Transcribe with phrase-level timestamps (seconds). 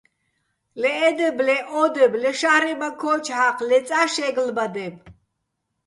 [0.81, 4.95] ლე ე დებ, ლე ო დებ, ლე შა́რემაქ ქო́ჯო̆ ჰ̦ა́ჴ, ლე წა შე́გლბადებ.